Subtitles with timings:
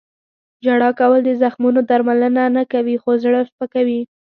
[0.65, 4.01] •ژړا کول د زخمونو درملنه نه کوي، خو زړه سپکوي.